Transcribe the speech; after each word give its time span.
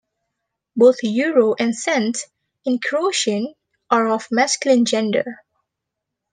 Both 0.75 0.95
"euro" 1.03 1.53
and 1.59 1.75
"cent" 1.77 2.17
in 2.65 2.79
Croatian 2.79 3.53
are 3.91 4.07
of 4.09 4.29
masculine 4.31 4.83
gender. 4.85 5.43